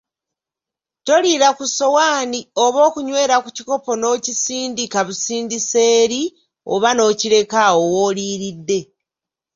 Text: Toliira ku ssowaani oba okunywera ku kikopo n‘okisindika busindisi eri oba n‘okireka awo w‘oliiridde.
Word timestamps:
Toliira 1.05 1.49
ku 1.57 1.63
ssowaani 1.69 2.39
oba 2.63 2.79
okunywera 2.87 3.35
ku 3.43 3.49
kikopo 3.57 3.91
n‘okisindika 4.01 4.99
busindisi 5.07 5.79
eri 6.01 6.21
oba 6.73 6.89
n‘okireka 6.97 7.57
awo 7.69 7.83
w‘oliiridde. 7.95 8.79